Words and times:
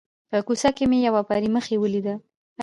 په 0.29 0.37
کوڅه 0.47 0.69
کې 0.77 0.85
مې 0.89 0.97
یوې 1.07 1.21
پري 1.29 1.49
مخې 1.55 1.75
ولیده. 1.79 2.15